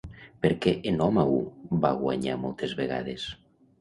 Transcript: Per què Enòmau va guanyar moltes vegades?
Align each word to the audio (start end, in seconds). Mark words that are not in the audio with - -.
Per 0.45 0.49
què 0.65 0.73
Enòmau 0.91 1.37
va 1.85 1.93
guanyar 2.01 2.39
moltes 2.47 2.75
vegades? 2.81 3.29